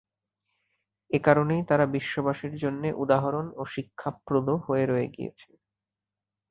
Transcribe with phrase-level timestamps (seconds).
[1.11, 5.49] এ কারণেই তারা বিশ্ববাসীর জন্যে উদাহরণ ও শিক্ষাপ্রদ হয়ে রয়ে গিয়েছে।